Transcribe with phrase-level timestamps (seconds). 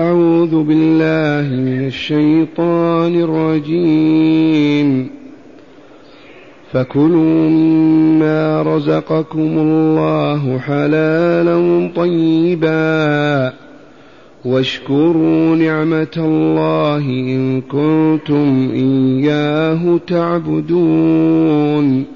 [0.00, 5.10] أعوذ بالله من الشيطان الرجيم.
[6.72, 13.52] فكلوا مما رزقكم الله حلالا طيبا
[14.44, 22.15] واشكروا نعمة الله إن كنتم إياه تعبدون.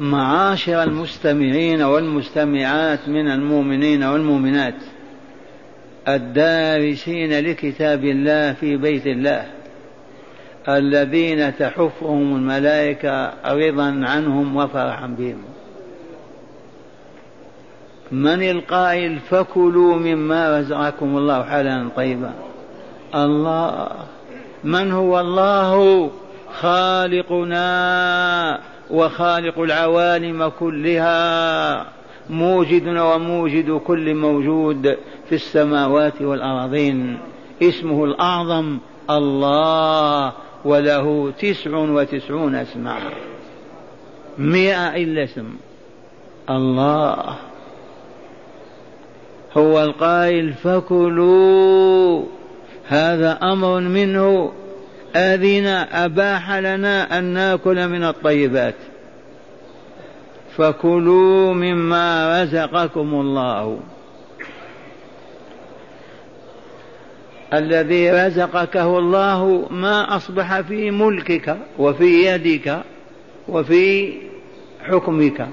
[0.00, 4.74] معاشر المستمعين والمستمعات من المؤمنين والمؤمنات
[6.08, 9.46] الدارسين لكتاب الله في بيت الله
[10.68, 15.42] الذين تحفهم الملائكة رضا عنهم وفرحا بهم.
[18.12, 22.32] من القائل فكلوا مما رزقكم الله حلالا طيبا.
[23.14, 23.88] الله
[24.64, 26.10] من هو الله؟
[26.60, 27.66] خالقنا.
[28.90, 31.86] وخالق العوالم كلها
[32.30, 34.96] موجدنا وموجد كل موجود
[35.28, 37.18] في السماوات والأراضين.
[37.62, 38.78] اسمه الأعظم
[39.10, 40.32] الله
[40.64, 42.98] وله تسع وتسعون اسما
[44.38, 45.56] مئة إلا اسم.
[46.50, 47.36] الله.
[49.56, 52.22] هو القائل فكلوا.
[52.86, 54.52] هذا أمر منه.
[55.16, 58.74] أذن أباح لنا أن نأكل من الطيبات.
[60.56, 63.78] فكلوا مما رزقكم الله.
[67.54, 72.78] الذي رزقكه الله ما أصبح في ملكك وفي يدك
[73.48, 74.12] وفي
[74.82, 75.48] حكمك.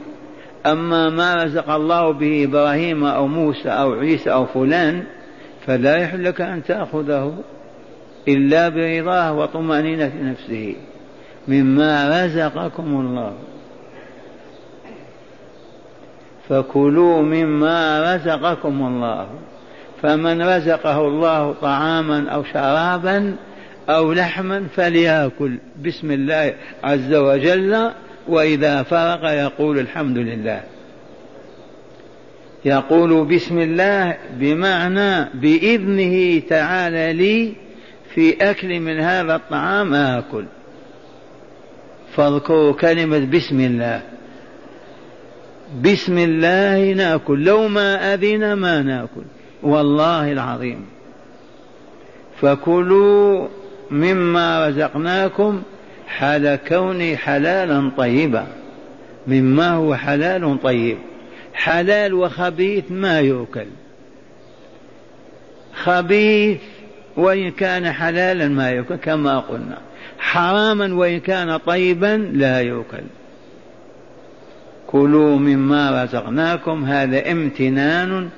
[0.66, 5.04] أما ما رزق الله به إبراهيم أو موسى أو عيسى أو فلان
[5.66, 7.34] فلا يحل لك أن تأخذه.
[8.28, 10.76] إلا برضاه وطمأنينة نفسه
[11.48, 13.34] مما رزقكم الله.
[16.50, 19.28] فكلوا مما رزقكم الله.
[20.02, 23.36] فمن رزقه الله طعاما أو شرابا
[23.90, 25.58] أو لحما فليأكل.
[25.86, 26.54] بسم الله
[26.84, 27.92] عز وجل.
[28.28, 30.64] وإذا فرغ يقول الحمد لله.
[32.66, 37.54] يقول بسم الله بمعنى بإذنه تعالى لي
[38.16, 40.46] في أكل من هذا الطعام آكل.
[42.16, 44.02] فاذكروا كلمة بسم الله.
[45.82, 49.24] بسم الله نأكل لو ما أذن ما نأكل.
[49.64, 50.86] والله العظيم.
[52.42, 53.48] فكلوا
[53.92, 55.62] مما رزقناكم
[56.08, 58.48] حال كوني حلالا طيبا.
[59.28, 60.98] مما هو حلال طيب.
[61.54, 63.68] حلال وخبيث ما يؤكل.
[65.74, 66.60] خبيث
[67.18, 69.78] وإن كان حلالا ما يؤكل كما قلنا.
[70.20, 73.04] حراما وإن كان طيبا لا يؤكل.
[74.88, 78.30] كلوا مما رزقناكم هذا امتنان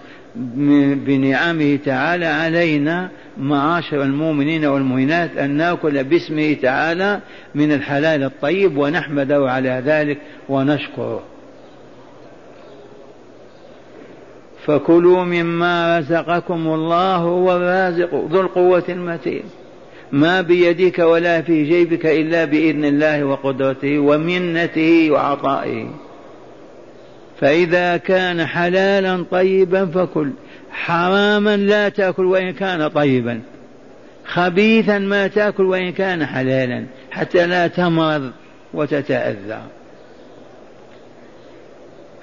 [1.06, 3.10] بنعمه تعالى علينا.
[3.38, 7.20] معاشر المؤمنين والمؤمنات أن نأكل باسمه تعالى
[7.56, 10.18] من الحلال الطيب ونحمده على ذلك
[10.50, 11.24] ونشكره.
[14.66, 19.44] فكلوا مما رزقكم الله هو الرازق ذو القوة المتين.
[20.12, 25.88] ما بيدك ولا في جيبك إلا بإذن الله وقدرته ومنته وعطائه.
[27.40, 30.32] فإذا كان حلالا طيبا فكل
[30.72, 33.42] حراما لا تأكل وإن كان طيبا.
[34.26, 38.32] خبيثا ما تأكل وإن كان حلالا حتى لا تمرض
[38.74, 39.62] وتتأذى.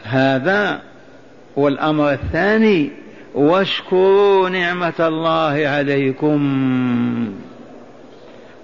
[0.03, 0.92] هذا
[1.57, 2.91] والأمر الثاني
[3.35, 6.41] واشكروا نعمة الله عليكم.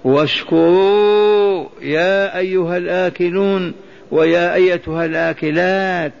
[0.03, 3.73] واشكروا يا أيها الآكلون
[4.11, 6.11] ويا أيتها الآكلات.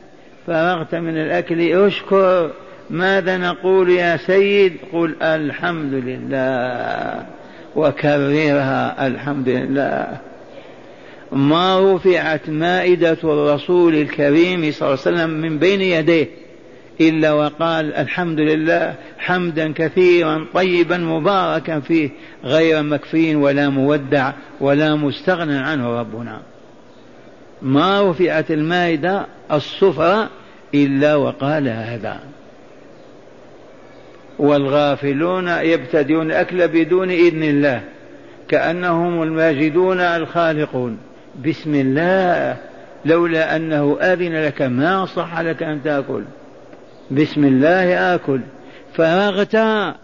[0.47, 2.51] فرغت من الأكل اشكر.
[2.89, 7.25] ماذا نقول يا سيد؟ قل الحمد لله.
[7.75, 10.17] وكررها الحمد لله.
[11.31, 16.27] ما رفعت مائدة الرسول الكريم صلى الله عليه وسلم من بين يديه.
[17.01, 22.09] إلا وقال الحمد لله حمدا كثيرا طيبا مباركا فيه
[22.43, 24.31] غير مكفين ولا مودع
[24.61, 26.41] ولا مستغنى عنه ربنا.
[27.61, 30.29] ما رفعت المائدة السفرة
[30.73, 32.19] إلا وقال هذا.
[34.39, 37.81] والغافلون يبتدئون الأكل بدون إذن الله
[38.47, 40.97] كأنهم الماجدون الخالقون.
[41.45, 42.57] بسم الله
[43.05, 46.23] لولا أنه أذن لك ما صح لك أن تأكل.
[47.11, 48.39] بسم الله آكل.
[48.93, 49.55] فرغت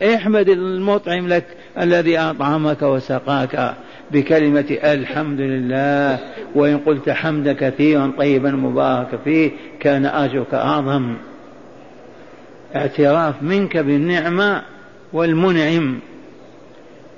[0.02, 1.46] احمد المطعم لك
[1.80, 3.76] الذي أطعمك وسقاك
[4.12, 6.20] بكلمة الحمد لله.
[6.56, 11.16] وإن قلت حمدا كثيرا طيبا مباركا فيه كان أجرك أعظم.
[12.76, 14.62] اعتراف منك بالنعمة
[15.14, 16.00] والمنعم.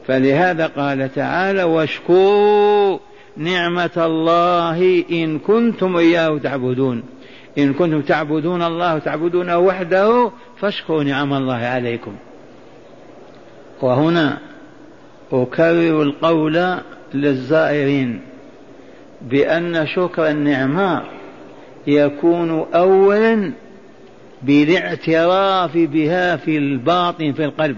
[0.07, 2.99] فلهذا قال تعالى واشكروا
[3.37, 7.03] نعمة الله إن كنتم إياه تعبدون.
[7.57, 12.15] إن كنتم تعبدون الله تعبدونه وحده فاشكروا نعم الله عليكم.
[13.81, 14.37] وهنا
[15.31, 16.77] أكرر القول
[17.13, 18.21] للزائرين
[19.21, 21.03] بأن شكر النعمة
[21.87, 23.51] يكون أولا
[24.43, 27.77] بالاعتراف بها في الباطن في القلب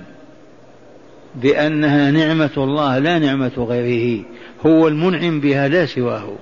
[1.36, 4.26] بأنها نعمة الله لا نعمة غيره
[4.66, 6.36] هو المنعم بها لا سواه.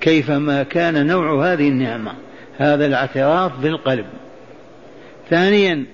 [0.00, 2.12] كيفما كان نوع هذه النعمة؟
[2.58, 4.06] هذا الاعتراف بالقلب.
[5.30, 5.84] ثانيا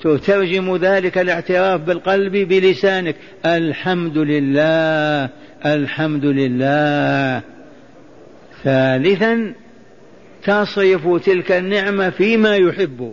[0.00, 3.16] تترجم ذلك الاعتراف بالقلب بلسانك.
[3.46, 5.28] الحمد لله
[5.66, 7.42] الحمد لله.
[8.64, 9.52] ثالثا
[10.44, 13.12] تصرف تلك النعمة فيما يحب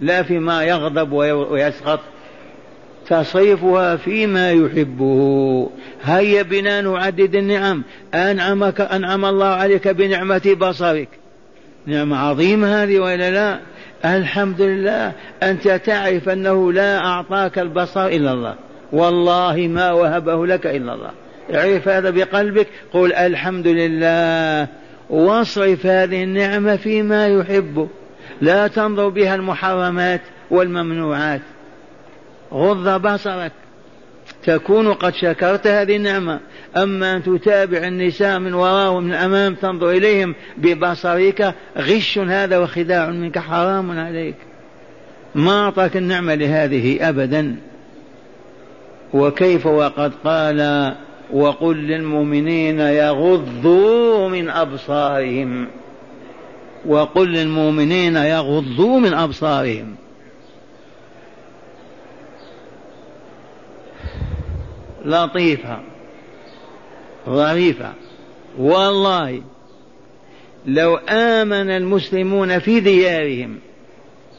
[0.00, 2.00] لا فيما يغضب ويسخط.
[3.06, 5.70] تصرفها فيما يحبه
[6.02, 7.84] هيا بنا نعدد النعم.
[8.14, 11.08] أنعمك أنعم الله عليك بنعمة بصرك.
[11.88, 13.60] نعمة عظيمة هذه وإلا لا؟
[14.04, 15.12] الحمد لله
[15.42, 18.54] أنت تعرف أنه لا أعطاك البصر إلا الله.
[18.92, 21.10] والله ما وهبه لك إلا الله.
[21.54, 22.66] اعرف هذا بقلبك.
[22.92, 24.68] قل الحمد لله
[25.10, 27.88] واصرف هذه النعمة فيما يحب.
[28.40, 30.20] لا تنظر بها المحرمات
[30.50, 31.40] والممنوعات.
[32.52, 33.52] غض بصرك.
[34.44, 36.40] تكون قد شكرت هذه النعمة.
[36.76, 43.38] أما أن تتابع النساء من وراء ومن الأمام تنظر إليهم ببصرك غش هذا وخداع منك
[43.38, 44.36] حرام عليك.
[45.34, 47.56] ما أعطاك النعمة لهذه أبدا.
[49.14, 50.92] وكيف وقد قال
[51.32, 55.66] وقل للمؤمنين يغضوا من أبصارهم.
[56.86, 59.94] وقل للمؤمنين يغضوا من أبصارهم.
[65.04, 65.80] لطيفة
[67.28, 67.92] ظريفة.
[68.58, 69.42] والله
[70.66, 73.58] لو آمن المسلمون في ديارهم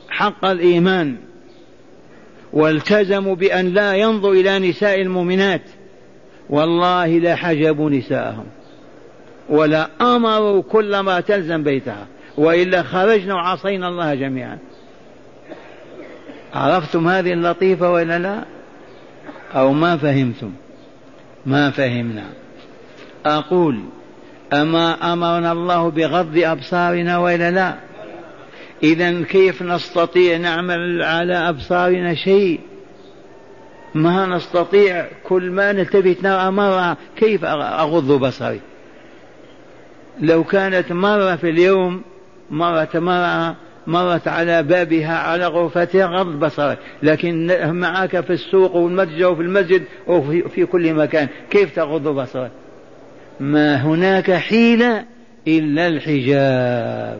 [0.09, 1.15] حق الإيمان
[2.53, 5.61] والتزموا بأن لا ينظر إلى نساء المؤمنات
[6.49, 8.45] والله لحجبوا نساءهم
[9.49, 12.07] ولا أمروا كل ما تلزم بيتها
[12.37, 14.57] وإلا خرجنا وعصينا الله جميعا.
[16.53, 18.43] عرفتم هذه اللطيفة وإلا لا؟
[19.55, 20.51] أو ما فهمتم.
[21.45, 22.25] ما فهمنا.
[23.25, 23.79] أقول
[24.53, 27.75] أما أمرنا الله بغض أبصارنا وإلا لا؟
[28.83, 32.59] إذا كيف نستطيع نعمل على أبصارنا شيء؟
[33.95, 38.59] ما نستطيع كل ما نلتفت نرى مرة كيف أغض بصري؟
[40.21, 42.01] لو كانت مرة في اليوم
[42.51, 43.55] مرة مرة
[43.89, 50.65] مرت على بابها على غرفتها غض بصرك لكن معك في السوق والمتجر وفي المسجد وفي
[50.65, 52.51] كل مكان كيف تغض بصرك؟
[53.39, 55.05] ما هناك حيلة
[55.47, 57.19] إلا الحجاب.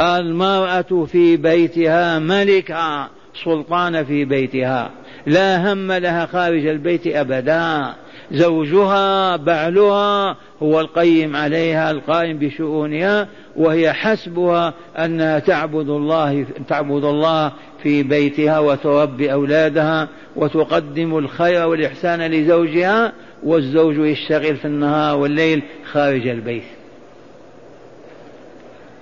[0.00, 3.08] المرأة في بيتها ملكة
[3.44, 4.90] سلطان في بيتها
[5.26, 7.94] لا هم لها خارج البيت أبدا.
[8.32, 13.28] زوجها بعلها هو القيم عليها القائم بشؤونها.
[13.56, 23.12] وهي حسبها أنها تعبد الله تعبد الله في بيتها وتربي أولادها وتقدم الخير والإحسان لزوجها
[23.42, 26.62] والزوج يشتغل في النهار والليل خارج البيت.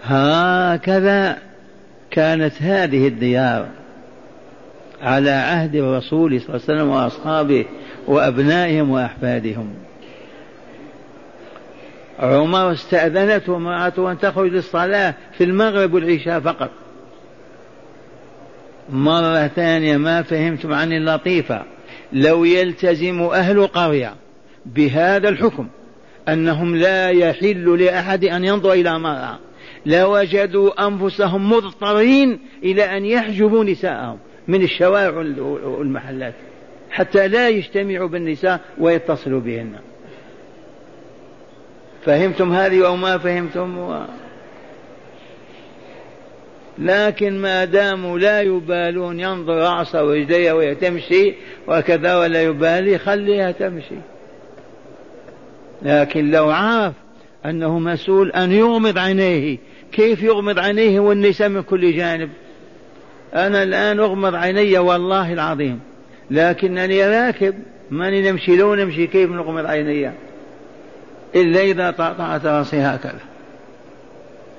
[0.02, 1.38] هكذا
[2.10, 3.66] كانت هذه الديار
[5.02, 7.64] على عهد الرسول صلى الله عليه وسلم وأصحابه
[8.06, 9.74] وأبنائهم وأحفادهم.
[12.20, 16.70] عمر استأذنته امرأته أن تخرج للصلاة في المغرب والعشاء فقط.
[18.90, 21.62] مرة ثانية ما فهمتم عن اللطيفة.
[22.12, 24.14] لو يلتزم أهل قرية
[24.66, 25.68] بهذا الحكم
[26.28, 29.38] أنهم لا يحل لأحد أن ينظر إلى امرأة
[29.86, 35.16] لوجدوا أنفسهم مضطرين إلى أن يحجبوا نساءهم من الشوارع
[35.64, 36.34] والمحلات
[36.90, 39.72] حتى لا يجتمعوا بالنساء ويتصلوا بهن.
[42.04, 44.04] فهمتم هذه أو ما فهمتم؟
[46.78, 51.34] لكن ما داموا لا يبالون ينظر رأسه ورجليه وهي تمشي
[51.68, 53.94] وكذا ولا يبالي خليها تمشي.
[55.82, 56.94] لكن لو عرف
[57.46, 59.58] أنه مسؤول أن يغمض عينيه
[59.92, 62.30] كيف يغمض عينيه والنساء من كل جانب؟
[63.34, 65.80] أنا الآن أغمض عيني والله العظيم.
[66.30, 67.54] لكنني راكب
[67.90, 70.12] ماني نمشي لو نمشي كيف نغمض عيني؟
[71.34, 73.20] إلا إذا طأطأت رأسي هكذا.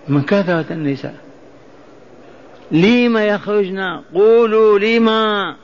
[0.07, 1.15] من كثرة النساء.
[2.71, 5.55] لما يخرجن؟ قولوا لما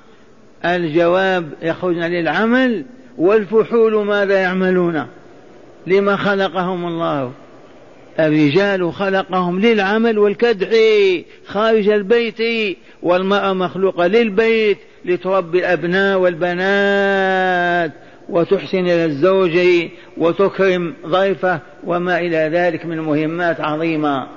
[0.66, 2.86] الجواب يخرجن للعمل
[3.18, 5.08] والفحول ماذا يعملون؟
[5.88, 7.32] لما خلقهم الله.
[8.20, 10.70] الرجال خلقهم للعمل والكدح
[11.48, 17.92] خارج البيت والمرأة مخلوقة للبيت لتربي الأبناء والبنات.
[18.30, 19.60] وتحسن إلى الزوج
[20.18, 24.28] وتكرم ضيفه وما إلى ذلك من مهمات عظيمة.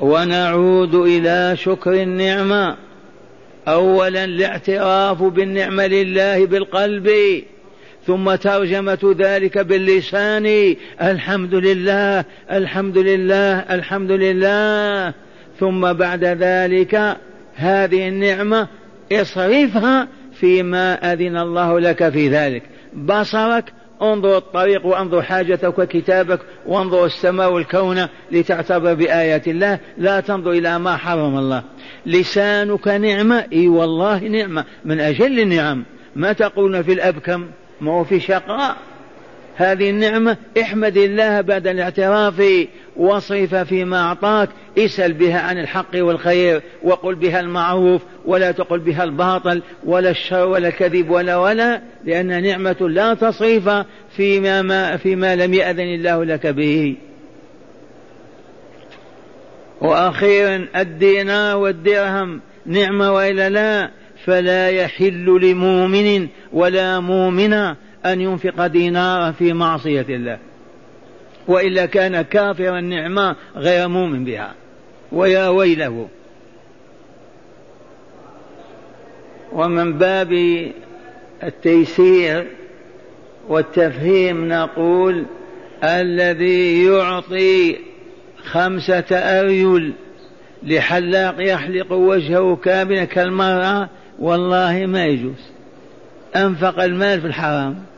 [0.00, 2.76] ونعود إلى شكر النعمة.
[3.68, 7.10] أولا الاعتراف بالنعمة لله بالقلب
[8.06, 10.76] ثم ترجمة ذلك باللسان.
[11.02, 15.14] الحمد لله الحمد لله الحمد لله.
[15.60, 17.16] ثم بعد ذلك
[17.54, 18.68] هذه النعمة
[19.12, 22.62] اصرفها فيما أذن الله لك في ذلك.
[22.94, 29.78] بصرك انظر الطريق وانظر حاجتك وكتابك وانظر السماء والكون لتعتبر بآيات الله.
[29.98, 31.62] لا تنظر إلى ما حرم الله.
[32.06, 34.64] لسانك نعمة إي والله نعمة.
[34.84, 35.84] من أجل النعم.
[36.16, 37.46] ما تقولون في الأبكم؟
[37.80, 38.76] ما هو في شقاء.
[39.56, 42.42] هذه النعمة احمد الله بعد الاعتراف
[42.96, 49.62] واصرف فيما أعطاك اسأل بها عن الحق والخير وقل بها المعروف ولا تقل بها الباطل
[49.84, 53.68] ولا الشر ولا الكذب ولا ولا لأن نعمة لا تصريف
[54.16, 56.96] فيما, ما فيما لم يأذن الله لك به.
[59.80, 63.90] وأخيرا الدينار والدرهم نعمة وإلا لا
[64.24, 67.76] فلا يحل لمؤمن ولا مؤمنة
[68.06, 70.38] أن ينفق دينارا في معصية الله.
[71.48, 74.54] وإلا كان كافرا النعمة غير مؤمن بها.
[75.12, 76.08] ويا ويله.
[79.52, 80.32] ومن باب
[81.42, 82.46] التيسير
[83.48, 85.26] والتفهيم نقول
[85.84, 87.76] الذي يعطي
[88.44, 89.92] خمسة أريل
[90.62, 93.88] لحلاق يحلق وجهه كاملا كالمرأة
[94.18, 95.50] والله ما يجوز.
[96.36, 97.89] أنفق المال في الحرام.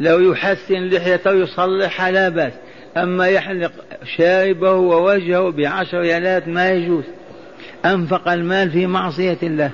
[0.00, 2.52] لو يحسن لحيته يصلحها لا بأس.
[2.96, 3.72] أما يحلق
[4.16, 7.04] شاربه ووجهه بعشر ريالات ما يجوز.
[7.84, 9.70] أنفق المال في معصية الله.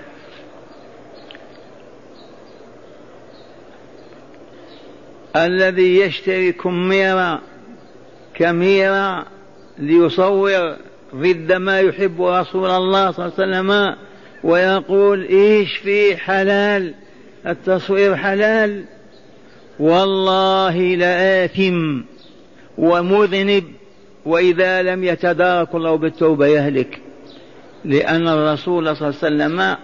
[5.37, 7.41] الذي يشتري كميرة
[8.35, 9.27] كميرة
[9.79, 10.77] ليصور
[11.15, 13.97] ضد ما يحب رسول الله صلى الله عليه وسلم
[14.45, 16.95] ويقول إيش فيه حلال؟
[17.47, 18.85] التصوير حلال.
[19.81, 22.01] والله لآثم
[22.79, 23.65] ومذنب
[24.27, 27.01] وإذا لم يتدارك الله بالتوبة يهلك.
[27.85, 29.77] لأن الرسول صلى الله عليه وسلم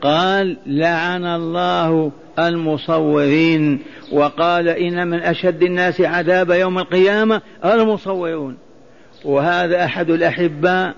[0.00, 8.56] قال لعن الله المصورين وقال إن من أشد الناس عذاب يوم القيامة المصورون.
[9.24, 10.94] وهذا أحد الأحباء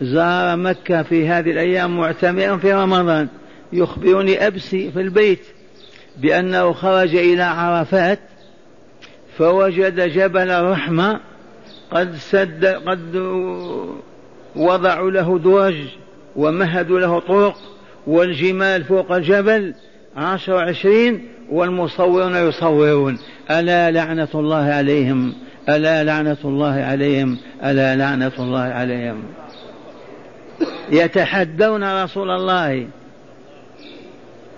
[0.00, 3.28] زار مكة في هذه الأيام معتمرا في رمضان
[3.72, 5.46] يخبرني أبسي في البيت.
[6.18, 8.18] بأنه خرج إلى عرفات
[9.38, 11.20] فوجد جبل الرحمة
[11.90, 13.16] قد سد قد
[14.56, 15.76] وضعوا له درج
[16.36, 17.56] ومهدوا له طرق
[18.06, 19.74] والجمال فوق الجبل
[20.16, 23.18] عشر وعشرين والمصورون يصورون.
[23.50, 25.34] ألا لعنة الله عليهم؟
[25.68, 29.22] ألا لعنة الله عليهم؟ ألا لعنة الله عليهم؟
[30.90, 32.88] يتحدون رسول الله.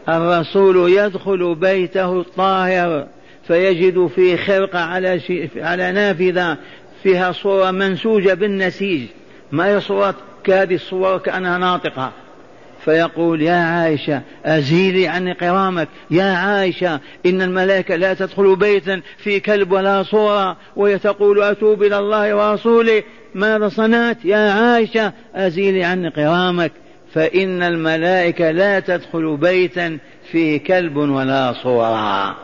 [0.09, 3.07] الرسول يدخل بيته الطاهر
[3.47, 5.21] فيجد فيه خرقة على
[5.57, 6.57] على نافذة
[7.03, 9.03] فيها صورة منسوجة بالنسيج.
[9.53, 12.13] ما هي صورة؟ كهذه الصورة كأنها ناطقة.
[12.85, 19.73] فيقول يا عائشة أزيلي عني قرامك يا عائشة إن الملائكة لا تدخل بيتا في كلب
[19.73, 23.03] ولا صورة وهي تقول أتوب إلى الله ورسوله.
[23.35, 26.73] ماذا صنعت؟ يا عائشة أزيلي عني قرامك
[27.15, 29.99] فإن الملائكة لا تدخل بيتا
[30.33, 32.37] فيه كلب ولا صورة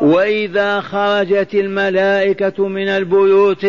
[0.00, 3.66] وإذا خرجت الملائكة من البيوت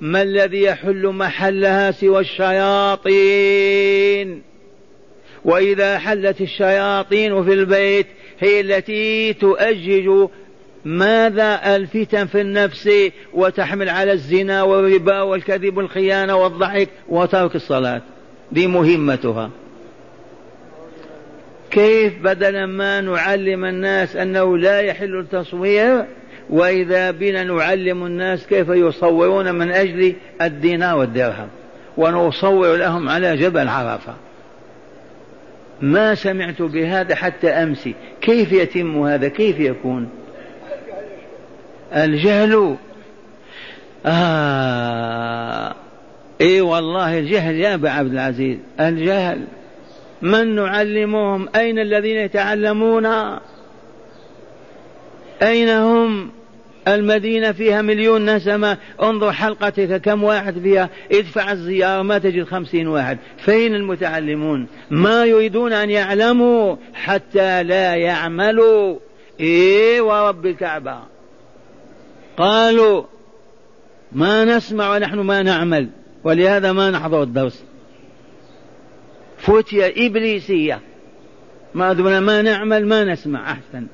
[0.00, 3.68] ما الذي يحل محلها سوى الشياطين؟
[5.44, 8.06] وإذا حلت الشياطين في البيت
[8.40, 10.28] هي التي تؤجج
[10.84, 12.90] ماذا الفتن في النفس
[13.34, 18.02] وتحمل على الزنا والربا والكذب والخيانة والضحك وترك الصلاة.
[18.52, 19.50] دي مهمتها.
[21.70, 26.04] كيف بدلا ما نعلم الناس أنه لا يحل التصوير
[26.50, 31.48] وإذا بنا نعلم الناس كيف يصورون من أجل الدينار والدرهم
[31.96, 34.14] ونصور لهم على جبل عرفة.
[35.80, 37.88] ما سمعت بهذا حتى أمس
[38.20, 40.08] كيف يتم هذا؟ كيف يكون؟
[41.92, 42.76] الجهل.
[44.06, 45.74] آه.
[46.40, 49.44] إي والله الجهل يا أبا عبد العزيز الجهل.
[50.22, 53.06] من نعلمهم؟ أين الذين يتعلمون؟
[55.42, 56.30] أين هم؟
[56.88, 58.76] المدينة فيها مليون نسمة.
[59.02, 63.18] انظر حلقتك كم واحد فيها؟ ادفع الزيارة ما تجد خمسين واحد.
[63.38, 68.98] فين المتعلمون؟ ما يريدون أن يعلموا حتى لا يعملوا.
[69.40, 70.98] إيه ورب الكعبة.
[72.36, 73.02] قالوا
[74.12, 75.88] ما نسمع ونحن ما نعمل.
[76.28, 77.64] ولهذا ما نحضر الدرس.
[79.38, 80.80] فتية إبليسية.
[81.74, 83.86] ما دون ما نعمل ما نسمع أحسن.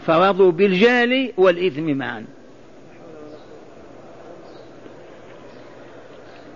[0.00, 2.24] فرضوا بالجهل والإثم معا.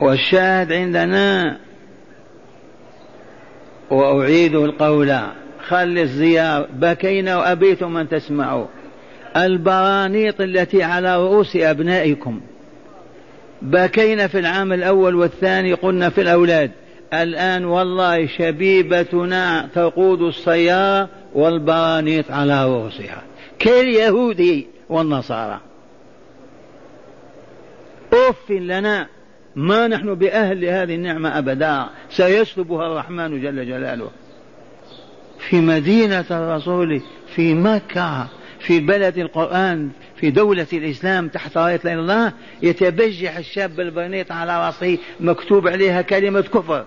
[0.00, 1.58] والشاهد عندنا
[3.90, 5.20] وأعيد القول
[5.66, 8.66] خل الزيار بكينا وأبيتم أن تسمعوا.
[9.36, 12.40] البرانيط التي على رؤوس أبنائكم.
[13.62, 16.70] بكينا في العام الأول والثاني قلنا في الأولاد
[17.14, 23.22] الآن والله شبيبتنا تقود السيارة والبرانيط على رؤوسها.
[23.58, 25.60] كاليهود والنصارى.
[28.12, 29.06] أف لنا
[29.56, 31.86] ما نحن بأهل هذه النعمة أبدا.
[32.10, 34.10] سيسلبها الرحمن جل جلاله.
[35.38, 37.00] في مدينة الرسول
[37.34, 38.28] في مكة
[38.60, 45.68] في بلد القرآن في دولة الإسلام تحت راية الله يتبجح الشاب البرنيط على رأسه مكتوب
[45.68, 46.84] عليها كلمة كفر.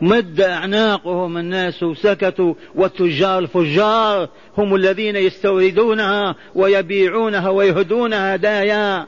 [0.00, 9.06] مد أعناقهم الناس وسكتوا والتجار الفجار هم الذين يستوردونها ويبيعونها ويهدونها هدايا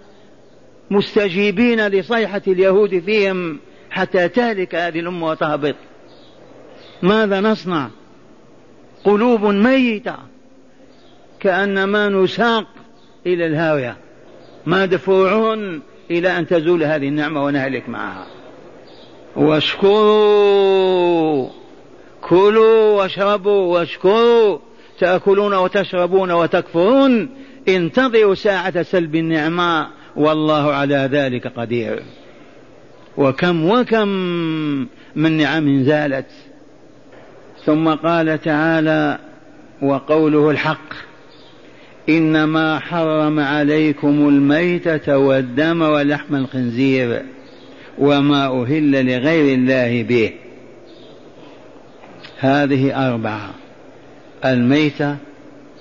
[0.91, 3.59] مستجيبين لصيحة اليهود فيهم
[3.91, 5.75] حتى تهلك هذه الأمة وتهبط.
[7.03, 7.91] ماذا نصنع؟
[9.05, 10.17] قلوب ميتة.
[11.41, 12.67] كأنما نساق
[13.27, 13.97] إلى الهاوية.
[14.67, 18.27] مدفوعون إلى أن تزول هذه النعمة ونهلك معها.
[19.37, 20.69] واشكروا.
[22.21, 24.59] كلوا واشربوا واشكروا.
[24.99, 27.29] تأكلون وتشربون وتكفرون.
[27.69, 29.87] انتظروا ساعة سلب النعمة.
[30.17, 32.03] والله على ذلك قدير.
[33.17, 34.09] وكم وكم
[35.17, 36.27] من نعم زالت.
[37.65, 39.19] ثم قال تعالى
[39.83, 41.10] وقوله الحق.
[42.09, 47.23] إنما حرم عليكم الميتة والدم ولحم الخنزير
[47.99, 50.33] وما أهل لغير الله به.
[52.39, 53.55] هذه أربعة
[54.45, 55.17] الميتة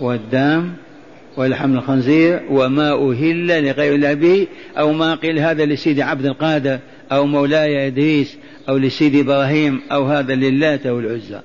[0.01, 0.69] والدم
[1.37, 6.79] ولحم الخنزير وما أهل لغير الله به أو ما قيل هذا لسيدي عبد القادر
[7.11, 8.37] أو مولاي إدريس
[8.69, 11.41] أو لسيدي إبراهيم أو هذا للات أو العزى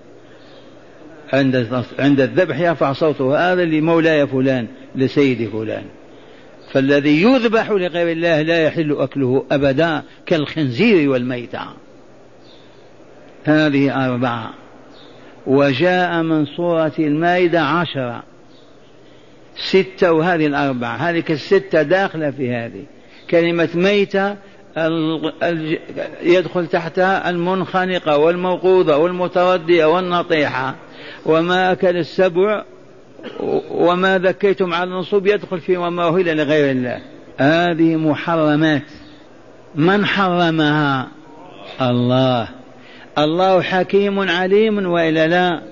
[1.33, 5.85] عند عند الذبح يرفع صوته هذا لمولاي فلان لسيدي فلان.
[6.73, 11.61] فالذي يذبح لغير الله لا يحل أكله أبدا كالخنزير والميتة.
[13.45, 14.55] هذه أربعة.
[15.47, 18.23] وجاء من صورة المائدة عشرة.
[19.57, 20.97] ستة وهذه الأربعة.
[20.97, 22.85] هذه الستة داخلة في هذه.
[23.31, 24.37] كلمة ميتة
[26.23, 30.75] يدخل تحتها المنخنقة والموقوذة والمتردية والنطيحة.
[31.27, 32.65] وما أكل السبع
[33.71, 37.01] وما ذكيتم على النصوب يدخل في وما أهل لغير الله.
[37.39, 38.83] هذه محرمات.
[39.75, 41.09] من حرمها؟
[41.81, 42.49] الله.
[43.19, 45.63] الله حكيم عليم وإلا لا؟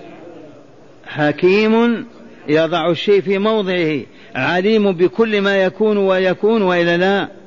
[1.06, 2.06] حكيم
[2.48, 4.00] يضع الشيء في موضعه.
[4.34, 7.41] عليم بكل ما يكون ويكون وإلا لا؟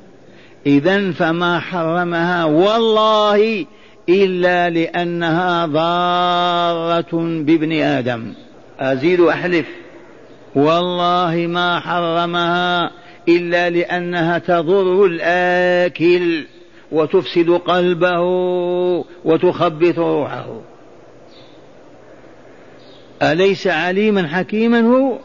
[0.66, 3.66] إذا فما حرمها والله
[4.08, 8.32] إلا لأنها ضارة بابن آدم.
[8.80, 9.66] أزيد أحلف
[10.54, 12.90] والله ما حرمها
[13.28, 16.46] إلا لأنها تضر الآكل
[16.92, 18.20] وتفسد قلبه
[19.24, 20.60] وتخبث روحه.
[23.22, 25.18] أليس عليما حكيما هو؟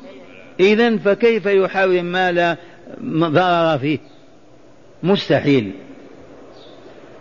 [0.60, 2.58] إذا فكيف يحرم ما لا
[3.04, 4.11] ضرر فيه؟
[5.04, 5.72] مستحيل.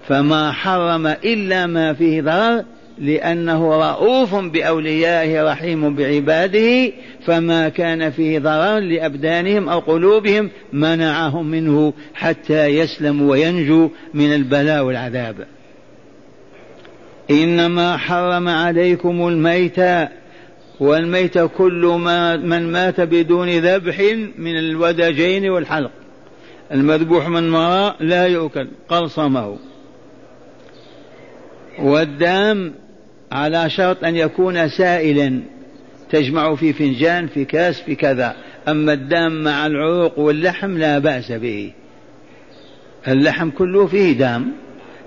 [0.08, 2.64] فما حرم إلا ما فيه ضرر
[2.98, 6.92] لأنه رؤوف بأوليائه رحيم بعباده
[7.26, 15.46] فما كان فيه ضرر لأبدانهم أو قلوبهم منعهم منه حتى يسلموا وينجوا من البلاء والعذاب.
[17.30, 20.08] إنما حرم عليكم الميت
[20.80, 24.00] والميت كل ما من مات بدون ذبح
[24.38, 25.90] من الودجين والحلق.
[26.72, 29.58] المذبوح من وراء لا يؤكل قلصمه
[31.78, 32.74] والدام
[33.32, 35.40] على شرط أن يكون سائلا
[36.10, 38.36] تجمع في فنجان في كاس في كذا.
[38.68, 41.72] أما الدام مع العروق واللحم لا بأس به.
[43.08, 44.52] اللحم كله فيه دام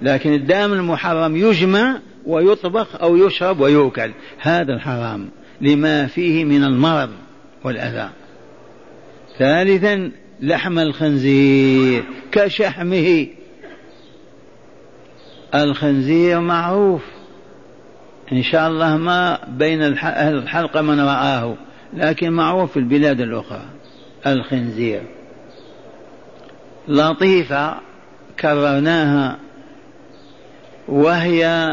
[0.02, 4.12] لكن الدام المحرم يجمع ويطبخ أو يشرب ويؤكل.
[4.40, 5.30] هذا الحرام
[5.62, 7.10] لما فيه من المرض
[7.64, 8.10] والأذى.
[9.38, 13.28] ثالثا لحم الخنزير كشحمه.
[15.56, 17.04] الخنزير معروف.
[18.32, 21.56] إن شاء الله ما بين الحلقة من رآه
[21.94, 23.66] لكن معروف في البلاد الأخرى.
[24.28, 25.02] الخنزير.
[26.88, 27.78] لطيفة
[28.40, 29.40] كررناها.
[30.88, 31.70] وهي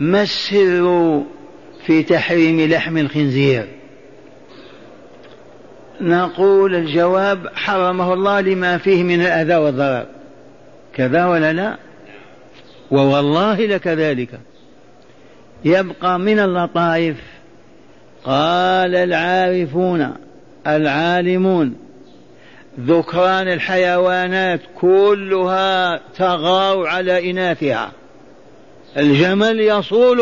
[0.00, 1.22] ما السر
[1.86, 3.81] في تحريم لحم الخنزير؟
[6.02, 10.06] نقول الجواب حرمه الله لما فيه من الأذى والضرر.
[10.94, 11.76] كذا ولا لا؟
[12.90, 14.40] ووالله لكذلك.
[15.64, 17.16] يبقى من اللطائف.
[18.24, 20.14] قال العارفون
[20.66, 21.76] العالمون
[22.80, 27.92] ذكران الحيوانات كلها تغار على إناثها.
[28.96, 30.20] الجمل يصول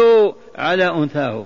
[0.59, 1.45] على أنثاه.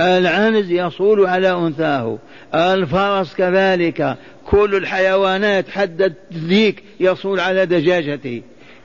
[0.00, 2.18] العنز يصول على أنثاه.
[2.54, 4.16] الفرس كذلك.
[4.46, 8.42] كل الحيوانات حد الذيك يصول على دجاجته.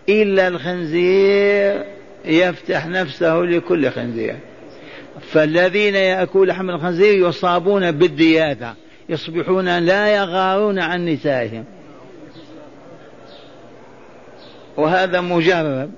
[0.09, 1.83] إلا الخنزير
[2.25, 4.35] يفتح نفسه لكل خنزير.
[5.31, 8.75] فالذين يأكلون لحم الخنزير يصابون بالدياثة.
[9.09, 11.65] يصبحون لا يغارون عن نسائهم.
[14.77, 15.91] وهذا مجرب.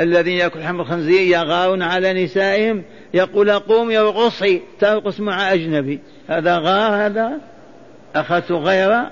[0.00, 2.82] الذين يأكل لحم الخنزير يغارون على نسائهم.
[3.14, 6.00] يقول قوم يرقصي ترقص مع أجنبي.
[6.28, 7.38] هذا غار هذا
[8.14, 9.10] أخذت غيره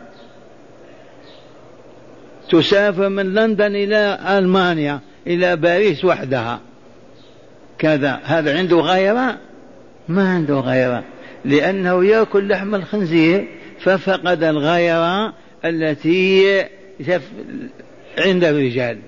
[2.51, 6.61] تسافر من لندن إلى ألمانيا إلى باريس وحدها.
[7.79, 8.21] كذا.
[8.25, 9.39] هذا عنده غيرة
[10.09, 11.05] ما عنده غيرة
[11.45, 13.49] لأنه يأكل لحم الخنزير
[13.81, 15.33] ففقد الغيرة
[15.65, 16.65] التي
[18.19, 18.99] عند الرجال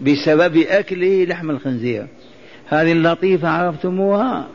[0.00, 2.06] بسبب أكله لحم الخنزير.
[2.68, 4.46] هذه اللطيفة عرفتموها؟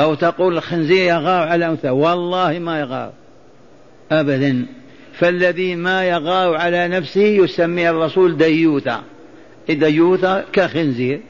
[0.00, 1.90] أو تقول الخنزير يغار على أنثى.
[1.90, 3.12] والله ما يغار.
[4.12, 4.66] أبدا.
[5.12, 9.02] فالذي ما يغار على نفسه يسمي الرسول ديوثا.
[9.68, 11.20] ديوثا كخنزير.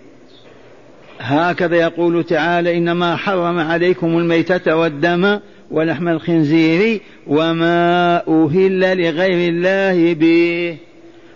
[1.21, 5.39] هكذا يقول تعالى إنما حرم عليكم الميتة والدم
[5.71, 10.77] ولحم الخنزير وما أهل لغير الله به.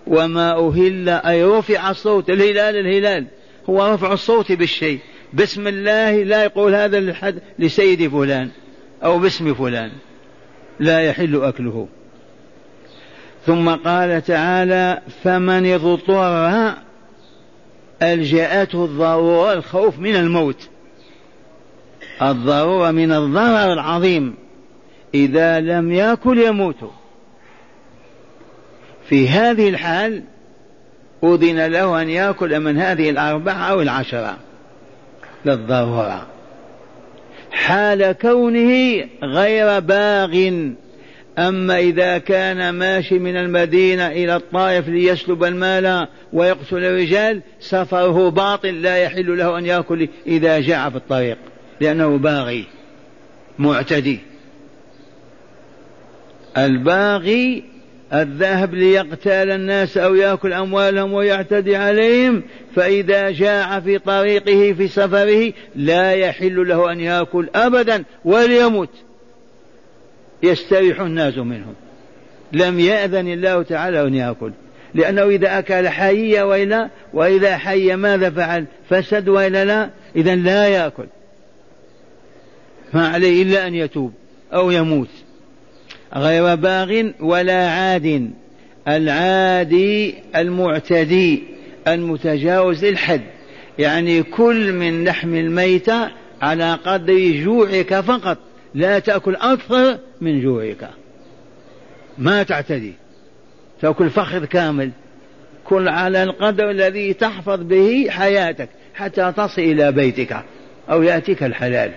[0.06, 3.26] وما أهل أي رفع الصوت الهلال الهلال.
[3.70, 4.98] هو رفع الصوت بالشيء.
[5.34, 8.50] بسم الله لا يقول هذا لحد لسيد فلان
[9.04, 9.90] أو باسم فلان.
[10.80, 11.88] لا يحل أكله.
[13.46, 16.74] ثم قال تعالى فمن اضطر
[18.02, 20.68] ألجأته الضرورة الخوف من الموت.
[22.22, 24.34] الضرورة من الضرر العظيم.
[25.14, 26.90] إذا لم يأكل يموت.
[29.08, 30.22] في هذه الحال
[31.24, 34.38] أذن له أن يأكل من هذه الأربعة أو العشرة.
[35.44, 36.26] للضرورة
[37.50, 40.50] حال كونه غير باغ.
[41.38, 48.96] أما إذا كان ماشي من المدينة إلى الطائف ليسلب المال ويقتل الرجال سفره باطل لا
[48.96, 51.38] يحل له أن يأكل إذا جاع في الطريق
[51.80, 52.64] لأنه باغي
[53.58, 54.20] معتدي.
[56.58, 57.73] الباغي
[58.14, 62.42] الذاهب ليقتال الناس أو يأكل أموالهم ويعتدي عليهم
[62.74, 68.90] فإذا جاع في طريقه في سفره لا يحل له أن يأكل أبدا وليمت
[70.42, 71.74] يستريح الناس منهم.
[72.52, 74.52] لم يأذن الله تعالى أن يأكل.
[74.94, 81.06] لأنه إذا أكل حية وإلا وإذا حي ماذا فعل؟ فسد وإلا لا إذا لا يأكل.
[82.92, 84.12] ما عليه إلا أن يتوب
[84.52, 85.08] أو يموت.
[86.16, 88.30] غير باغ ولا عاد.
[88.88, 91.42] العادي المعتدي
[91.88, 93.20] المتجاوز للحد.
[93.78, 96.10] يعني كل من لحم الميتة
[96.42, 98.38] على قدر جوعك فقط.
[98.74, 100.90] لا تأكل أكثر من جوعك.
[102.18, 102.92] ما تعتدي.
[103.80, 104.90] تأكل فخذ كامل.
[105.64, 110.36] كل على القدر الذي تحفظ به حياتك حتى تصل إلى بيتك
[110.90, 111.92] أو يأتيك الحلال.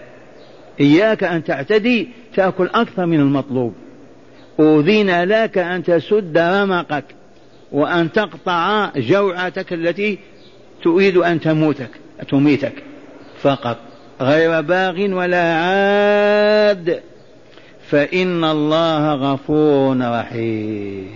[0.80, 3.73] إياك أن تعتدي تأكل أكثر من المطلوب.
[4.60, 7.04] أذن لك أن تسد رمقك
[7.72, 10.20] وأن تقطع جوعتك التي
[10.84, 11.89] تريد أن تموتك
[12.30, 12.74] تميتك.
[13.41, 13.78] فقط
[14.22, 17.02] غير باغ ولا عاد.
[17.89, 21.12] فإن الله غفور رحيم.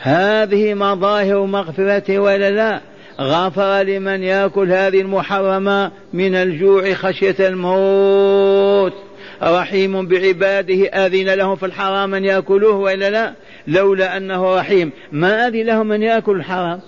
[0.00, 2.80] هذه مظاهر مغفرته ولا لا؟
[3.20, 9.05] غفر لمن يأكل هذه المحرمة من الجوع خشية الموت.
[9.42, 13.32] رحيم بعباده أذن لهم في الحرام أن يأكلوه وإلا لا؟
[13.68, 14.92] لولا أنه رحيم.
[15.12, 16.80] ما أذن لهم أن يأكلوا الحرام؟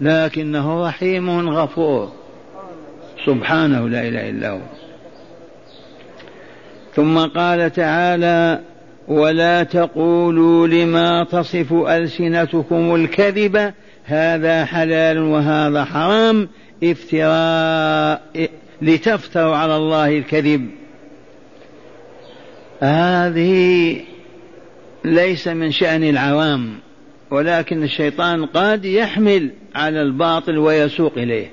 [0.00, 2.12] لكنه رحيم غفور.
[3.26, 4.60] سبحانه لا إله إلا هو.
[6.94, 8.60] ثم قال تعالى
[9.08, 13.72] ولا تقولوا لما تصف ألسنتكم الكذب
[14.04, 16.48] هذا حلال وهذا حرام
[16.84, 18.22] افتراء
[18.82, 20.70] لتفتروا على الله الكذب.
[22.80, 23.96] هذه
[25.04, 26.70] ليس من شأن العوام
[27.30, 31.50] ولكن الشيطان قد يحمل على الباطل ويسوق إليه.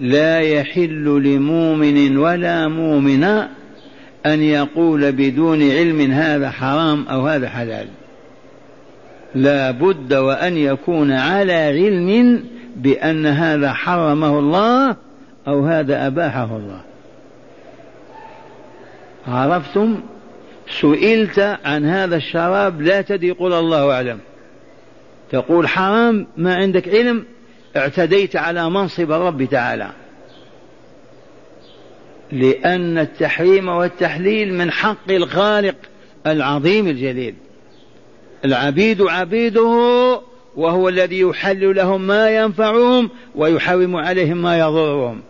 [0.00, 3.48] لا يحل لمؤمن ولا مؤمنة
[4.26, 7.86] أن يقول بدون علم هذا حرام أو هذا حلال.
[9.34, 12.42] لا بد وأن يكون على علم
[12.76, 14.96] بأن هذا حرمه الله
[15.48, 16.80] أو هذا أباحه الله.
[19.28, 20.00] عرفتم
[20.80, 24.18] سئلت عن هذا الشراب لا تدري قل الله أعلم.
[25.30, 27.24] تقول حرام ما عندك علم
[27.76, 29.90] اعتديت على منصب الرب تعالى.
[32.32, 35.76] لأن التحريم والتحليل من حق الخالق
[36.26, 37.34] العظيم الجليل.
[38.44, 40.20] العبيد عبيده
[40.56, 45.20] وهو الذي يحل لهم ما ينفعهم ويحرم عليهم ما يضرهم.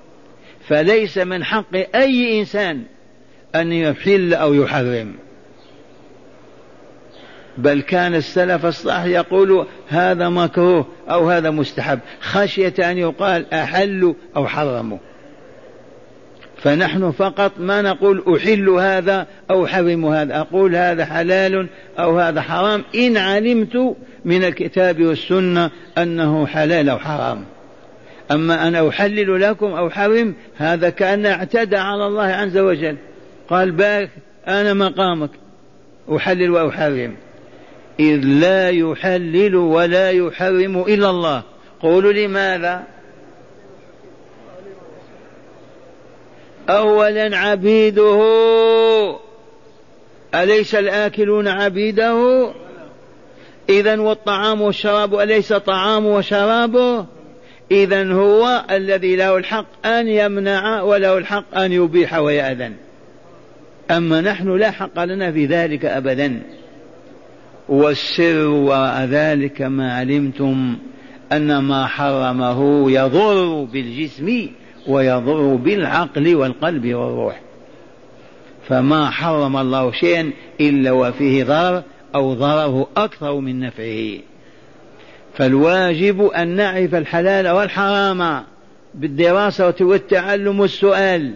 [0.69, 2.83] فليس من حق أي إنسان
[3.55, 5.15] أن يحل أو يحرم.
[7.59, 11.99] بل كان السلف الصالح يقول هذا مكروه أو هذا مستحب.
[12.21, 14.99] خشية أن يقال أحلوا أو حرموا
[16.63, 20.41] فنحن فقط ما نقول أحل هذا أو حرم هذا.
[20.41, 22.85] أقول هذا حلال أو هذا حرام.
[22.95, 27.45] إن علمت من الكتاب والسنة أنه حلال أو حرام.
[28.31, 32.97] أما أنا أحلل لكم أو حرم هذا كأن اعتدى على الله عز وجل.
[33.51, 34.11] قال بارك
[34.49, 35.31] أنا مقامك.
[36.17, 37.17] أحلل وأحرم.
[38.01, 41.43] إذ لا يحلل ولا يحرم إلا الله.
[41.81, 42.85] قولوا لماذا
[46.69, 48.21] أولا عبيده.
[50.35, 52.51] أليس الآكلون عبيده؟
[53.69, 57.07] إذا والطعام والشراب أليس طعام وشرابه
[57.71, 62.88] إذا هو الذي له الحق أن يمنع وله الحق أن يبيح ويأذن.
[63.91, 66.43] أما نحن لا حق لنا في ذلك أبدا.
[67.69, 70.77] والسر وراء ذلك ما علمتم
[71.33, 74.49] أن ما حرمه يضر بالجسم
[74.87, 77.41] ويضر بالعقل والقلب والروح.
[78.69, 81.83] فما حرم الله شيئا إلا وفيه ضرر
[82.15, 84.19] أو ضرره أكثر من نفعه.
[85.35, 88.45] فالواجب أن نعرف الحلال والحرام
[88.95, 91.35] بالدراسة والتعلم والسؤال.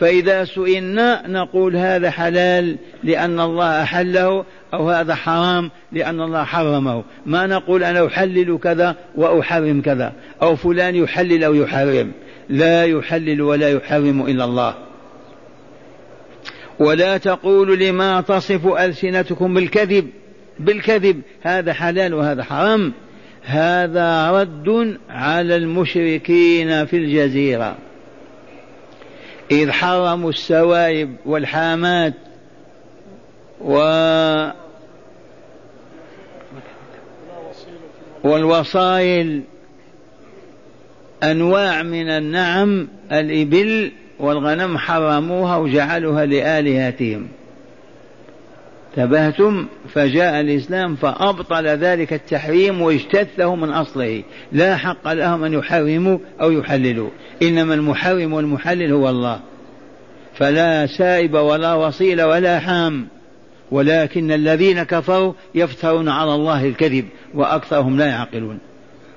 [0.00, 7.04] فإذا سئلنا نقول هذا حلال لأن الله أحله أو هذا حرام لأن الله حرمه.
[7.26, 10.12] ما نقول أنا أحلل كذا وأحرم كذا.
[10.42, 12.12] أو فلان يحلل أو يحرم.
[12.48, 14.74] لا يحلل ولا يحرم إلا الله.
[16.78, 20.08] ولا تقولوا لما تصف ألسنتكم بالكذب.
[20.58, 21.20] بالكذب.
[21.42, 22.92] هذا حلال وهذا حرام.
[23.42, 27.76] هذا رد على المشركين في الجزيرة.
[29.50, 32.14] إذ حرموا السوائب والحامات
[33.60, 33.76] و
[38.24, 39.42] والوصائل
[41.22, 47.28] أنواع من النعم الإبل والغنم حرموها وجعلوها لآلهتهم.
[48.98, 54.22] انتبهتم فجاء الإسلام فأبطل ذلك التحريم واجتثه من أصله.
[54.52, 57.10] لا حق لهم أن يحرموا أو يحللوا.
[57.42, 59.40] إنما المحرم والمحلل هو الله.
[60.34, 63.06] فلا سائب ولا وصيل ولا حام.
[63.70, 67.04] ولكن الذين كفروا يفترون على الله الكذب
[67.34, 68.58] وأكثرهم لا يعقلون.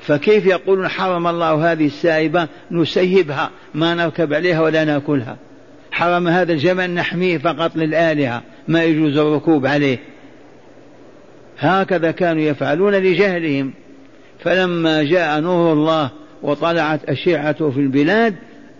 [0.01, 5.37] فكيف يقولون حرم الله هذه السائبة؟ نسيبها ما نركب عليها ولا نأكلها.
[5.91, 8.43] حرم هذا الجمل نحميه فقط للآلهة.
[8.69, 9.97] ما يجوز الركوب عليه.
[11.59, 13.73] هكذا كانوا يفعلون لجهلهم.
[14.39, 18.35] فلما جاء نور الله وطلعت أشعته في البلاد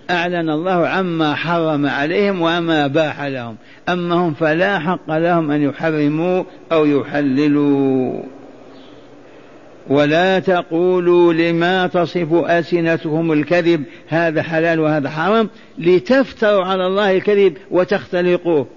[0.10, 3.56] أعلن الله عما حرم عليهم وما باح لهم.
[3.90, 8.24] أما هم فلا حق لهم أن يحرموا أو يحللوا.
[9.90, 15.50] ولا تقولوا لما تصف ألسنتكم الكذب هذا حلال وهذا حرام.
[15.78, 18.68] لتفتروا على الله الكذب وتختلقوه.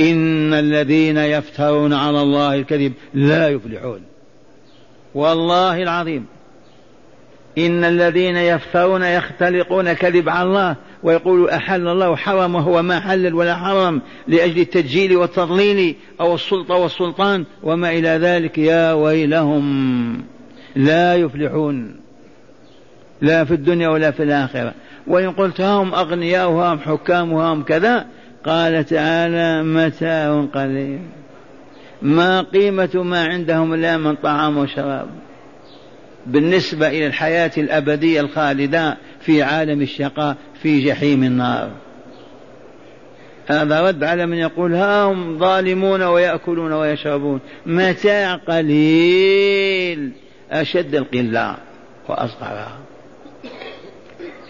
[0.00, 4.00] إن الذين يفترون على الله الكذب لا يفلحون.
[5.14, 6.26] والله العظيم.
[7.58, 13.56] إن الذين يفترون يختلقون كذب على الله ويقول أحل الله وحرم وهو ما حلل ولا
[13.56, 20.22] حرم لأجل التجيل والتضليل أو السلطة والسلطان وما إلى ذلك يا ويلهم.
[20.76, 21.96] لا يفلحون.
[23.20, 24.74] لا في الدنيا ولا في الآخرة.
[25.06, 28.06] وإن قلت هم أغنياء وهم حكام وهم كذا
[28.46, 31.00] قال تعالى متاع قليل.
[32.02, 35.08] ما قيمة ما عندهم لا من طعام وشراب.
[36.26, 41.70] بالنسبة إلى الحياة الأبدية الخالدة في عالم الشقاء في جحيم النار.
[43.46, 47.40] هذا رد على من يقول ها هم ظالمون ويأكلون ويشربون.
[47.66, 50.12] متاع قليل
[50.50, 51.56] أشد القلة
[52.08, 52.78] وأصغرها.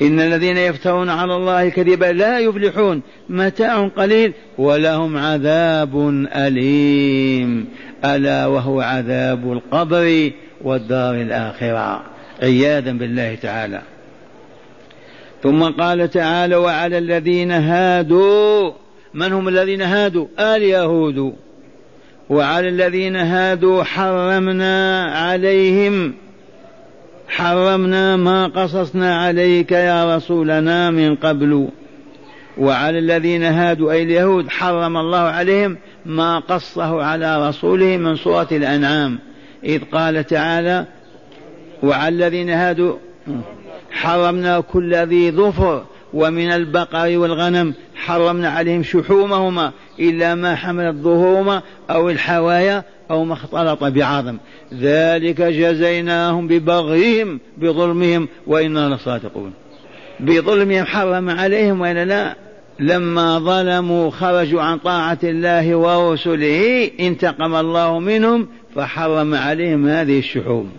[0.03, 3.03] إن الذين يفترون على الله كذبا لا يفلحون.
[3.29, 7.67] متاع قليل ولهم عذاب أليم.
[8.05, 10.31] ألا وهو عذاب القبر
[10.65, 12.03] والدار الآخرة.
[12.43, 13.83] عياذا بالله تعالى.
[15.43, 18.73] ثم قال تعالى وعلى الذين هادوا.
[19.15, 21.35] من هم الذين هادوا؟ اليهود
[22.31, 26.15] وعلى الذين هادوا حرمنا عليهم
[27.39, 31.69] حرمنا ما قصصنا عليك يا رسولنا من قبل.
[32.59, 39.19] وعلى الذين هادوا أي اليهود حرم الله عليهم ما قصه على رسوله من سورة الأنعام.
[39.65, 40.87] إذ قال تعالى
[41.83, 42.97] وعلى الذين هادوا
[43.91, 52.11] حرمنا كل ذي ظفر ومن البقر والغنم حرمنا عليهم شحومهما إلا ما حملت ظهورهما أو
[52.11, 54.37] الحوايا أو ما اختلط بعظم.
[54.75, 59.53] ذلك جزيناهم ببغيهم بظلمهم وإنا لصادقون.
[60.21, 62.35] بظلمهم حرم عليهم وإلا لا؟
[62.81, 70.71] لما ظلموا خرجوا عن طاعة الله ورسله انتقم الله منهم فحرم عليهم هذه الشحوم.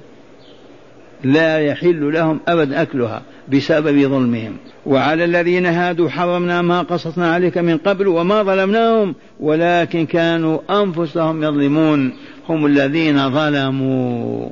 [1.23, 3.21] لا يحل لهم أبدا أكلها
[3.53, 4.57] بسبب ظلمهم.
[4.85, 12.13] وعلى الذين هادوا حرمنا ما قصصنا عليك من قبل وما ظلمناهم ولكن كانوا أنفسهم يظلمون.
[12.49, 14.49] هم الذين ظلموا.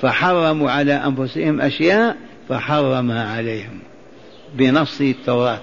[0.00, 2.16] فحرموا على أنفسهم أشياء
[2.48, 3.78] فحرمها عليهم.
[4.54, 5.60] بنص التوراة.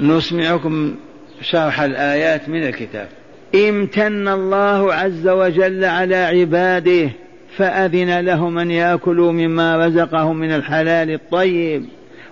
[0.00, 0.94] نسمعكم
[1.42, 3.08] شرح الآيات من الكتاب.
[3.54, 7.10] امتن الله عز وجل على عباده
[7.56, 11.84] فأذن لهم أن يأكلوا مما رزقهم من الحلال الطيب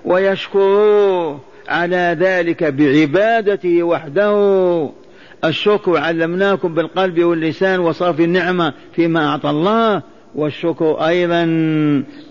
[0.05, 4.91] ويشكروه على ذلك بعبادته وحده.
[5.45, 10.03] الشكر علمناكم بالقلب واللسان وصرف النعمة فيما أعطى الله
[10.35, 11.43] والشكر أيضا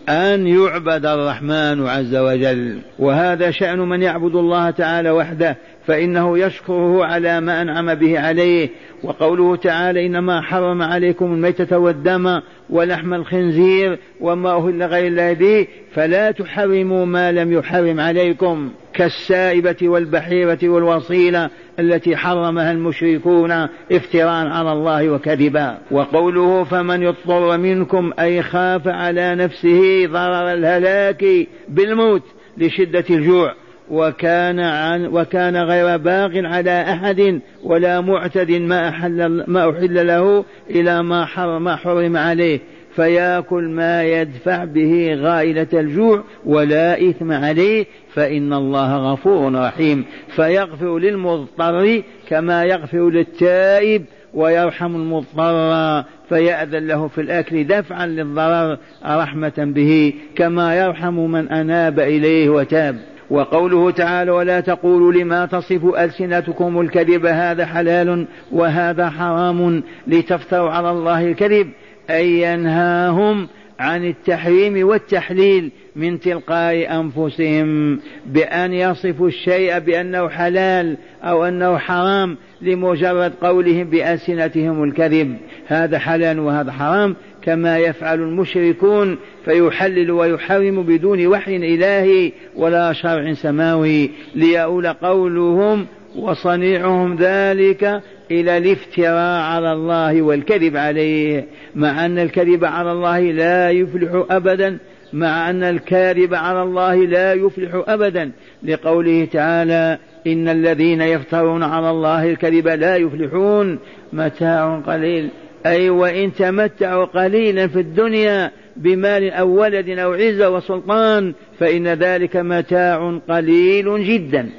[0.09, 2.79] أن يعبد الرحمن عز وجل.
[2.99, 5.57] وهذا شأن من يعبد الله تعالى وحده
[5.91, 8.69] فإنه يشكره على ما أنعم به عليه
[9.03, 16.31] وقوله تعالى إنما حرم عليكم الميتة والدم ولحم الخنزير وما أهل غير الله به فلا
[16.31, 23.51] تحرموا ما لم يحرم عليكم كالسائبة والبحيرة والوصيلة التي حرمها المشركون
[23.91, 25.77] افتراء على الله وكذبا.
[25.91, 31.25] وقوله فمن يضطر منكم أي خاف على نفسه ضرر الهلاك
[31.69, 32.23] بالموت
[32.57, 33.60] لشدة الجوع.
[33.91, 41.03] وكان عن وكان غير باغ على أحد ولا معتد ما أحل ما أحل له إلى
[41.03, 42.59] ما حرم ما حرم عليه.
[42.95, 50.05] فياكل ما يدفع به غائلة الجوع ولا إثم عليه فإن الله غفور رحيم.
[50.35, 60.13] فيغفر للمضطر كما يغفر للتائب ويرحم المضطر فيأذن له في الأكل دفعا للضرر رحمة به
[60.35, 63.10] كما يرحم من أناب إليه وتاب.
[63.31, 71.27] وقوله تعالى ولا تقولوا لما تصف ألسنتكم الكذب هذا حلال وهذا حرام لتفتروا على الله
[71.27, 71.69] الكذب
[72.09, 73.47] أي ينهاهم
[73.79, 83.33] عن التحريم والتحليل من تلقاء أنفسهم بأن يصفوا الشيء بأنه حلال أو أنه حرام لمجرد
[83.41, 92.31] قولهم بألسنتهم الكذب هذا حلال وهذا حرام كما يفعل المشركون فيحلل ويحرم بدون وحي إلهي
[92.55, 94.11] ولا شرع سماوي.
[94.35, 95.85] ليؤول قولهم
[96.15, 101.45] وصنيعهم ذلك إلى الافتراء على الله والكذب عليه.
[101.75, 104.77] مع أن الكذب على الله لا يفلح أبدا
[105.13, 108.31] مع أن الكاذب على الله لا يفلح أبدا.
[108.63, 113.79] لقوله تعالى إن الذين يفترون على الله الكذب لا يفلحون.
[114.13, 115.29] متاع قليل.
[115.65, 123.19] أي وإن تمتعوا قليلا في الدنيا بمال أو ولد أو عزة وسلطان فإن ذلك متاع
[123.29, 124.49] قليل جدا.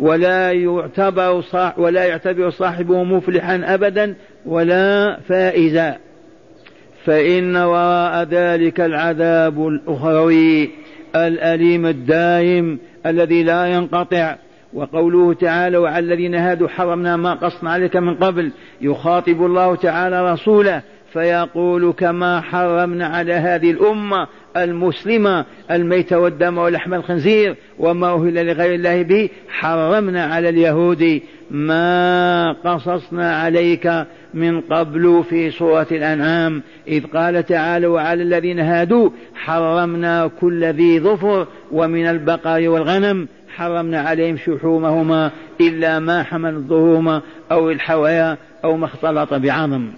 [0.00, 4.14] ولا يعتبر صاح ولا يعتبر صاحبه مفلحا أبدا
[4.46, 5.96] ولا فائزا.
[7.04, 10.70] فإن وراء ذلك العذاب الأخروي
[11.16, 14.36] الأليم الدائم الذي لا ينقطع
[14.72, 20.82] وقوله تعالى وعلى الذين هادوا حرمنا ما قصنا عليك من قبل يخاطب الله تعالى رسوله
[21.12, 29.02] فيقول كما حرمنا على هذه الأمة المسلمة الميت والدم ولحم الخنزير وما أهل لغير الله
[29.02, 36.62] به حرمنا على اليهود ما قصصنا عليك من قبل في سورة الأنعام.
[36.88, 44.36] إذ قال تعالى وعلى الذين هادوا حرمنا كل ذي ظفر ومن البقر والغنم حرمنا عليهم
[44.36, 45.30] شحومهما
[45.60, 47.20] إلا ما حمل الظهوم
[47.52, 49.88] أو الحوايا أو ما اختلط بعظم.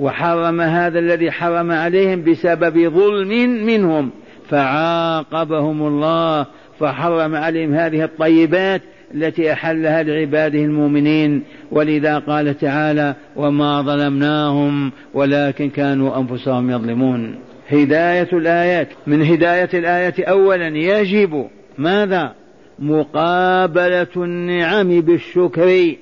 [0.00, 4.10] وحرم هذا الذي حرم عليهم بسبب ظلم منهم.
[4.50, 6.46] فعاقبهم الله
[6.80, 8.82] فحرم عليهم هذه الطيبات
[9.14, 11.42] التي أحلها لعباده المؤمنين.
[11.70, 17.34] ولذا قال تعالى وما ظلمناهم ولكن كانوا أنفسهم يظلمون
[17.70, 18.88] هداية الآيات.
[19.06, 21.48] من هداية الآية اولا يجب.
[21.78, 22.43] ماذا؟
[22.78, 25.94] مقابلة النعم بالشكر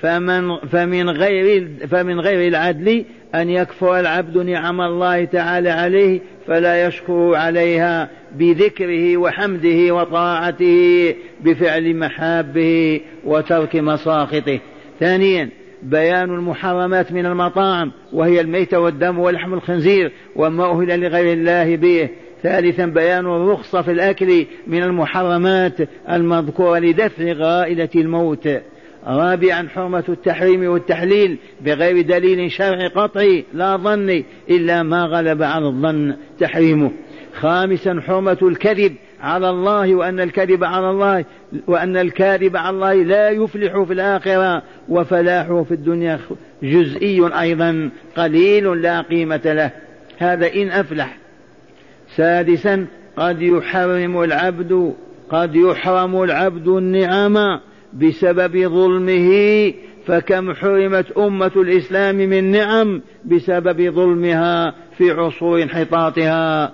[0.00, 3.04] فمن فمن غير فمن غير العدل
[3.34, 11.14] أن يكفر العبد نعم الله تعالى عليه فلا يشكر عليها بذكره وحمده وطاعته
[11.44, 14.60] بفعل محابه وترك مساخطه.
[15.00, 15.48] ثانيا
[15.82, 22.08] بيان المحرمات من المطاعم وهي الميت والدم ولحم الخنزير وما أهل لغير الله به.
[22.42, 25.74] ثالثا بيان الرخصة في الأكل من المحرمات
[26.10, 28.48] المذكورة لدفع غائلة الموت.
[29.06, 36.14] رابعا حرمة التحريم والتحليل بغير دليل شرعي قطعي لا ظني إلا ما غلب على الظن
[36.40, 36.90] تحريمه.
[37.34, 41.24] خامسا حرمة الكذب على الله وأن الكذب على الله
[41.66, 46.18] وأن الكاذب على الله لا يفلح في الآخرة وفلاحه في الدنيا
[46.62, 49.70] جزئي أيضا قليل لا قيمة له.
[50.18, 51.16] هذا إن أفلح
[52.20, 54.94] سادسا قد يحرم العبد
[55.30, 57.60] قد يحرم العبد النعم
[57.92, 59.30] بسبب ظلمه
[60.06, 66.72] فكم حرمت أمة الإسلام من نعم بسبب ظلمها في عصور انحطاطها